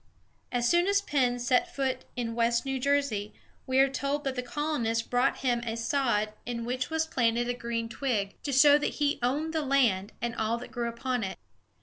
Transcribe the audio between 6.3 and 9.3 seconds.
in which was planted a green twig, to show that he